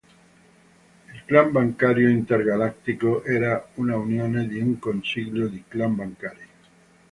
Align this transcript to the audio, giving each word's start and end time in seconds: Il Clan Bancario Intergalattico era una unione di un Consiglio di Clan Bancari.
Il 1.13 1.25
Clan 1.27 1.51
Bancario 1.51 2.09
Intergalattico 2.09 3.23
era 3.23 3.63
una 3.75 3.97
unione 3.97 4.47
di 4.47 4.57
un 4.59 4.79
Consiglio 4.79 5.47
di 5.47 5.63
Clan 5.67 5.93
Bancari. 5.93 6.47